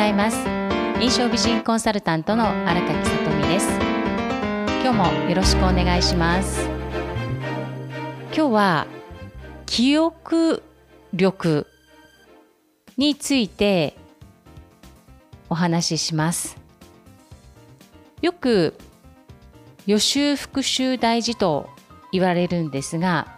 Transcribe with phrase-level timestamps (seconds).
[0.00, 0.38] ざいます。
[0.98, 3.68] 印象美人コンサルタントの荒垣さとみです。
[4.82, 6.66] 今日もよろしくお願いします。
[8.34, 8.86] 今日は
[9.66, 10.62] 記憶
[11.12, 11.66] 力
[12.96, 13.94] について
[15.50, 16.56] お話しします。
[18.22, 18.78] よく
[19.86, 21.68] 予習復習大事と
[22.10, 23.28] 言われるんですが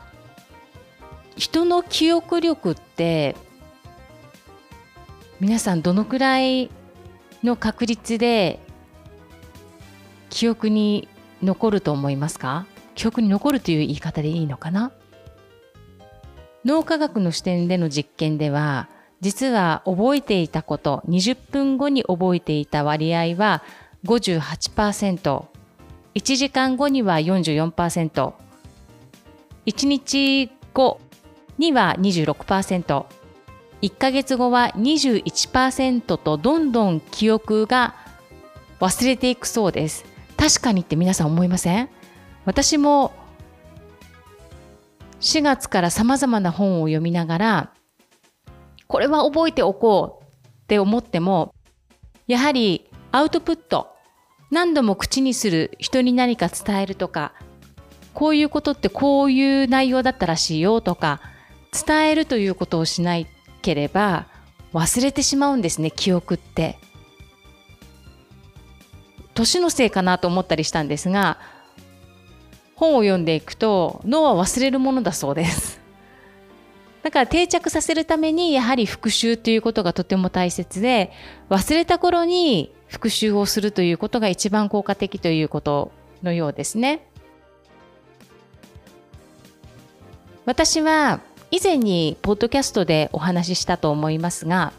[1.36, 3.34] 人の記憶力って
[5.42, 6.70] 皆さんどのくらい
[7.42, 8.60] の確率で
[10.30, 11.08] 記憶に
[11.42, 12.64] 残ると思いますか？
[12.94, 14.92] 記憶に残るという言い方でいいのかな？
[16.64, 18.88] 脳科学の視点での実験では
[19.20, 23.64] 実は覚えていたこと20分後に覚えていた割合は
[24.04, 25.44] 58%、
[26.14, 28.32] 1時間後には44%、
[29.66, 31.00] 1日後
[31.58, 33.06] には26%、
[33.82, 37.96] 1ヶ月後は21%とどんどん記憶が
[38.80, 40.04] 忘れていくそうです。
[40.36, 41.88] 確かにって皆さん思いません？
[42.44, 43.12] 私も
[45.20, 47.72] 4月から様々な本を読みながら、
[48.86, 51.54] これは覚えておこうって思っても、
[52.26, 53.88] やはりアウトプット、
[54.50, 57.32] 何度も口にする人に何か伝えるとか
[58.14, 61.20] こういうことってこういう内容だったらしいよとか
[61.86, 63.26] 伝えるということをしない
[63.62, 64.26] ければ
[64.74, 66.78] 忘れてしまうんですね記憶って。
[69.34, 71.38] 年のせいかなと思ったりしたんですが
[72.74, 75.80] 本を読んでいくと脳は忘れるものだそうです。
[77.02, 81.12] だから定着させるためにやはり復習ということがとても大切で
[81.48, 85.92] 忘れた頃に復習をするということが一番効果的ということ
[86.22, 87.06] のようですね。
[90.44, 91.20] 私は
[91.52, 94.72] 以前にポッドキャストでお話ししたと思いますが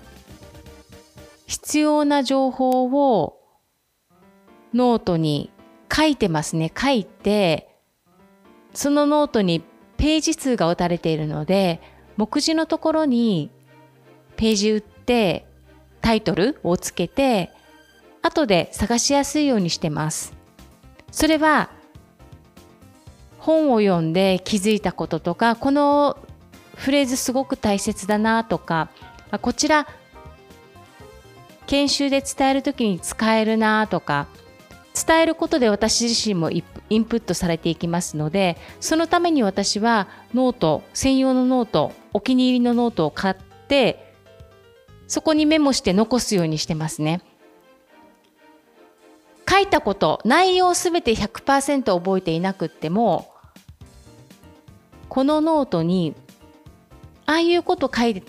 [1.46, 3.40] 必要な情報を
[4.74, 5.52] ノートに
[5.96, 7.70] 書いてますね書いて
[8.74, 9.64] そのノートに
[9.98, 11.80] ページ数が打たれているので
[12.18, 13.52] 目次のところに
[14.36, 15.46] ページ打って
[16.02, 17.52] タイトルをつけて
[18.24, 20.34] 後で探しやすいようにしてます。
[21.12, 21.70] それは
[23.38, 26.18] 本を読んで気づいたこととかこの
[26.84, 28.90] フレーズすごく大切だなとか
[29.42, 29.88] こちら
[31.66, 34.28] 研修で伝える時に使えるなとか
[34.94, 36.62] 伝えることで私自身もイ
[36.98, 43.36] ンプットされていきますのでそのために私はノート専用のノートお気に入りのノートを買っ
[43.70, 44.14] て
[45.08, 47.22] そこにメモして残すようにしてますね。
[49.50, 53.32] 書いたこと内容すべて100%覚えていなくっても
[55.08, 56.16] このノートに
[57.26, 58.22] ああいうこと書い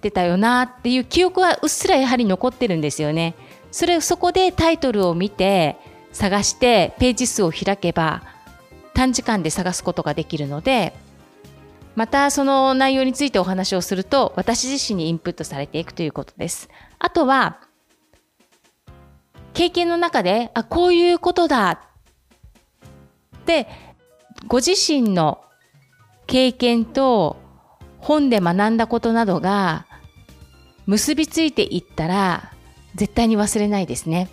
[0.00, 3.34] てたよなっていう記憶はうっすらやはり残ってるんですよね。
[3.70, 5.76] それそこでタイトルを見て
[6.12, 8.22] 探してページ数を開けば
[8.94, 10.92] 短時間で探すことができるので
[11.94, 16.68] またその内容についてお話をすると私自身にインプットされていくということです。
[16.98, 17.60] あとは
[19.54, 23.66] 経験の中で、あ、こういうことだって
[24.46, 25.42] ご自身の
[26.26, 27.36] 経験と
[28.00, 29.86] 本で学んだことなどが
[30.86, 32.52] 結びついていったら
[32.94, 34.28] 絶対に忘れないですね。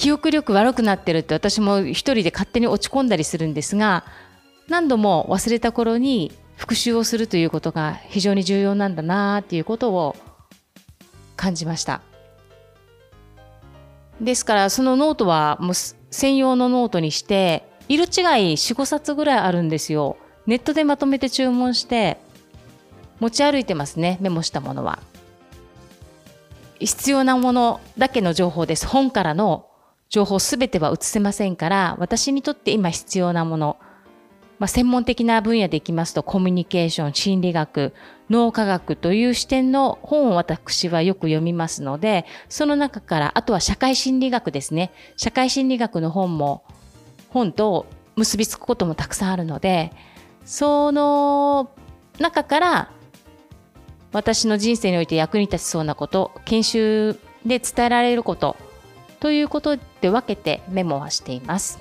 [0.00, 4.04] 記憶力悪くなってるって私も一人で勝手に落ち込んだりするんですが
[4.66, 10.16] 何度も忘れた頃に復習をするということが非常に重要なんだなっていうことを
[11.36, 12.00] 感じました
[14.22, 18.08] ですからそのノートはもう専用のノートにして色違い
[18.54, 20.16] 45冊ぐらいあるんですよ
[20.50, 22.18] ネットでまとめて注文して
[23.20, 24.98] 持ち歩いてますねメモしたものは。
[26.80, 28.84] 必要なものだけの情報です。
[28.84, 29.68] 本からの
[30.08, 33.76] 情報すべては移せませんから私にとって今必要なもの。
[34.58, 37.94] まあ、専門的な分野でいきますとコミュニケーション、心理学、
[38.28, 44.90] 脳科学という視点の本を私はよく読みますので、その中から、あとは社会心理学ですね。
[45.16, 46.64] 社会心理学の本も、
[47.28, 47.86] 本と
[48.16, 49.92] 結びつくこともたくさんあるので、
[50.44, 51.70] その
[52.18, 52.90] 中から
[54.12, 57.12] 私の人生において役に立ちそうなこと、研修
[57.46, 58.56] で伝えられること
[59.20, 61.78] ということで分けてメモはしています。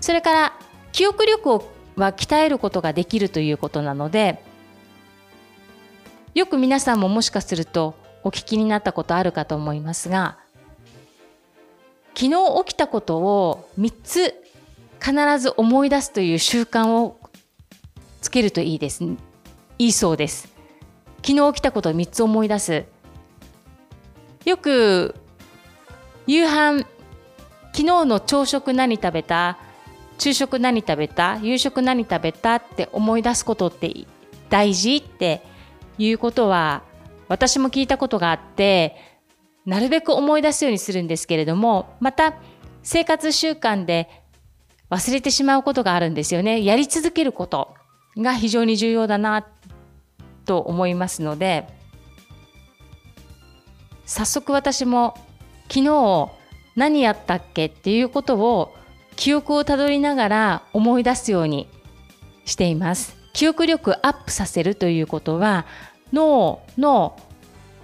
[0.00, 0.52] それから
[0.92, 4.42] 記憶力をは鍛えることができるということなので
[6.34, 10.38] よく皆さんももしかするとお聞きになったことあるかと思いますが
[12.14, 14.34] 昨日起きたことを3つ
[15.00, 17.18] 必ず思い出すという習慣を
[18.20, 19.04] つけるといいです。
[19.04, 20.48] いいそうです。
[21.24, 22.84] 昨日起きたことを3つ思い出す。
[24.44, 25.14] よく
[26.26, 26.86] 夕飯
[27.72, 29.58] 昨日の朝食何食べた？
[30.18, 31.38] 昼食何食べた？
[31.42, 33.92] 夕食何食べたって思い出すことって
[34.48, 35.42] 大事って
[35.98, 36.82] いうことは
[37.28, 38.96] 私も聞いたことがあって
[39.64, 42.34] なるべく思い出すようにするんですけれどもまた
[42.82, 44.08] 生活習慣で
[44.90, 47.74] 忘れてしまうことがあるんですよねやり続けること
[48.16, 49.46] が非常に重要だな
[50.44, 51.66] と思いますので
[54.04, 55.14] 早速私も
[55.68, 56.30] 昨日
[56.76, 58.72] 何やったっけっていうことを
[59.16, 61.68] 記憶をたどりながら思い出すように
[62.44, 63.16] しています。
[63.32, 65.66] 記憶力アップさせるということは
[66.12, 67.18] 脳の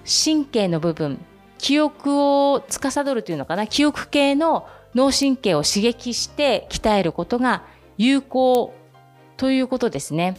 [0.06, 1.18] 神経の部分
[1.58, 2.22] 記憶
[2.52, 7.62] を司るというのかな記憶系の脳神経を刺激して鍛えることが
[7.98, 8.74] 有効
[9.36, 10.36] ということですね。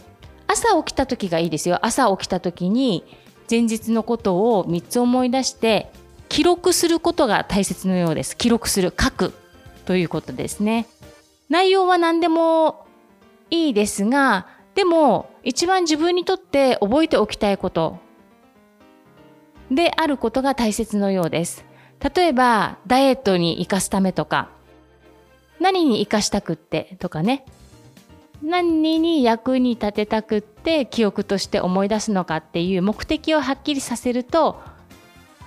[0.48, 1.80] 朝起きた時がいいですよ。
[1.86, 3.04] 朝起きた時に
[3.50, 5.92] 前日のことを3つ思い出して
[6.30, 8.36] 記録することが大切のようです。
[8.36, 9.34] 記録する、書く
[9.86, 10.88] ということですね。
[11.50, 12.88] 内容は何でも
[13.52, 18.00] いいですが、でも一番自分にとって覚えておきたいこと
[19.70, 21.64] であることが大切のようです。
[22.00, 24.50] 例えば、ダイエットに生かすためとか、
[25.60, 27.46] 何に生かしたくってとかね、
[28.44, 34.62] 何に役に立てたくって記憶として思い出すのかっていう目的をはっきりさせると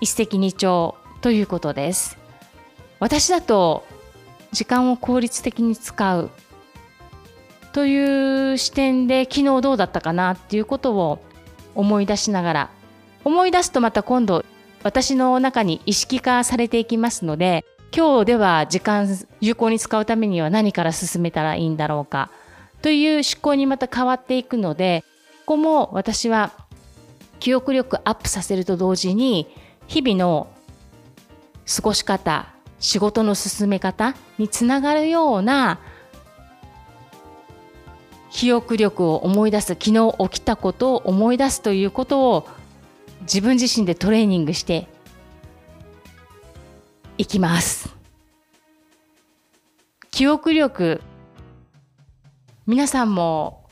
[0.00, 2.16] 一石二鳥ということです。
[2.98, 3.84] 私だと
[4.52, 6.30] 時間を効率的に使う
[7.72, 11.18] という視点で昨日どうだったかなっていうことを
[11.74, 12.70] 思い出しながら
[13.22, 14.46] 思い出すとまた今度
[14.86, 19.08] 私の中に意識化されていきますので今日では時間
[19.40, 22.30] 有効に使うためには何から進めたらいいんだろうか
[22.82, 25.02] という思考にまた変わっていくので
[25.40, 26.52] ここも私は
[27.40, 29.48] 記憶力アップさせると同時に
[29.88, 30.46] 日々の
[31.66, 32.46] 過ごし方
[32.78, 35.80] 仕事の進め方につながるような
[38.30, 42.48] 記憶力を思い出す昨日起きたことを思い出すということを
[43.26, 44.86] 自分自身でトレーニングして
[47.18, 47.94] いきます。
[50.10, 51.02] 記憶力
[52.66, 53.68] 皆さんも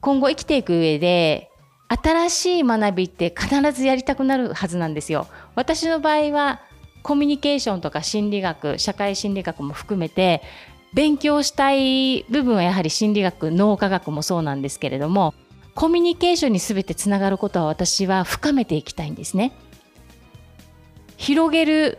[0.00, 1.50] 今後生きていく上で
[1.88, 5.28] 新しい学びって必ずやりたくなるはずなんですよ。
[5.54, 6.60] 私の場合は
[7.02, 10.42] コミュニケーションとか心理学社会心理学も含めて
[10.94, 15.34] 勉強したい部分はやはり心理学脳科学もそうなんですけれども
[15.74, 19.52] コミュニケーションに全てつながることは私は深めていきたいんですね。
[21.16, 21.98] 広げる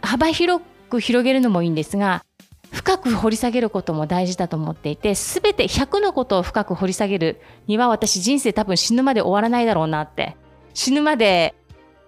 [0.00, 2.24] 幅広く広げるのもいいんですが
[2.72, 10.36] 深く掘り下げることも大事だと思っていて全て100のことを深く掘り下げるには私人生多分死ぬまで終わらないだろうなって
[10.72, 11.54] 死ぬまで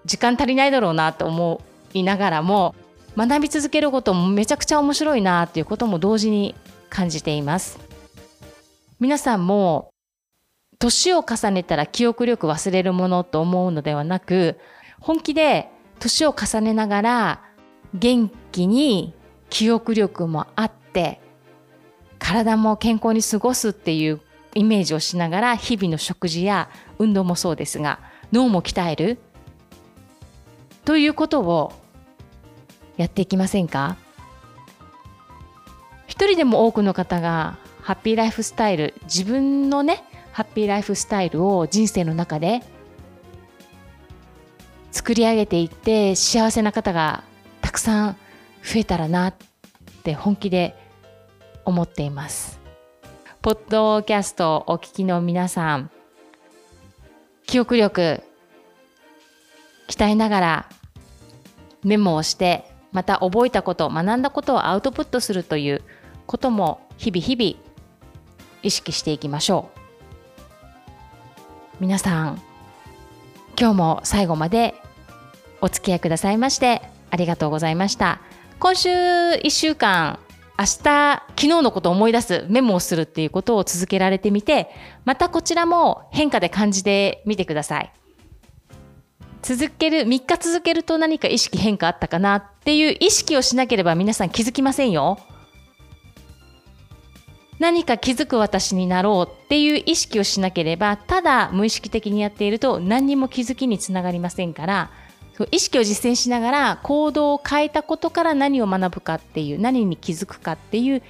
[0.05, 1.61] 時間足りないだろうなと思
[1.93, 2.75] いながらも
[3.17, 6.55] 学び続けることもめちゃくちゃ面白いなっていうことも同時に
[6.89, 7.79] 感じています
[9.01, 9.91] 皆さんも
[10.79, 14.59] 年を重ねたら記憶力忘れるものと思うのではなく
[15.01, 15.69] 本気で
[15.99, 17.45] 年を重ねながら
[17.95, 19.15] 元気に
[19.51, 21.21] 記憶力もあって
[22.19, 24.21] 体も健康に過ごすっていう
[24.55, 26.69] イメージをしながら日々の食事や
[26.99, 28.01] 運動もそうですが
[28.33, 29.19] 脳も鍛える。
[30.85, 31.73] ということを
[32.97, 33.97] やっていきませんか？
[36.07, 40.05] 一人でも多くの方がハッピーライフスタイル自分のね
[40.39, 42.63] ハッピーライフスタイルを人生の中で
[44.93, 47.25] 作り上げていって幸せな方が
[47.61, 48.17] たくさん
[48.63, 49.35] 増えたらなっ
[50.05, 50.77] て本気で
[51.65, 52.61] 思っています。
[53.43, 55.91] ポッドキャストお聞きの皆さん
[57.45, 58.23] 記憶力
[59.89, 60.69] 鍛えながら
[61.83, 65.83] メモをしてまた覚えたこと学んだことをアウトプットするという
[66.27, 67.73] ことも日々日々
[68.63, 69.78] 意識していきましょう
[71.81, 72.43] 皆さん
[73.59, 74.75] 今日も最後まで
[75.61, 78.21] お付き合いくださいましてありがとうございました
[78.59, 80.19] 今週1週間
[80.59, 84.69] 明日昨日のことを思い出すメモをするっていうことを続けられてみて
[85.05, 87.93] またこちらも変化で感じてみてください
[89.41, 95.19] 続ける、3日続けると何か意識変化あったかなっていう意識をしなければ皆さん気づきませんよ。
[97.59, 104.91] 何か気づく私になろうっていう意識をしなければ、ただ無意識的にやっていると何にも気づきにつながりませんから、
[105.51, 111.03] 意識を実践しながら行動を変えたことから何を学ぶかっていう、何に気づくかっていう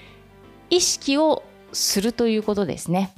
[0.71, 3.13] 意識をするということですね。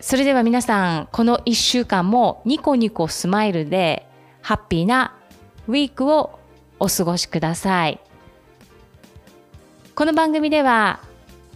[0.00, 4.08] それでは皆さん、この1週間もニコニコスマイルで
[4.40, 5.14] ハッピーな
[5.68, 6.38] ウィークを
[6.78, 8.00] お過ごしください。
[9.94, 11.00] この番組では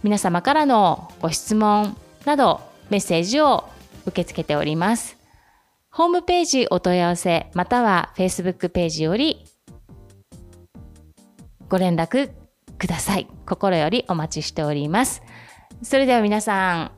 [0.05, 3.67] 皆様からのご質問などメッセージを
[4.05, 5.17] 受け付けております。
[5.89, 9.43] ホームページお問い合わせまたは Facebook ページより
[11.69, 12.29] ご連絡
[12.77, 13.25] ください。
[13.47, 15.23] 心よりお待ちしております。
[15.81, 16.91] それでは皆さん、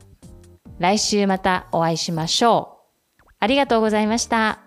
[0.78, 2.82] 来週またお会いしましょ
[3.22, 3.24] う。
[3.40, 4.67] ありがとうございました。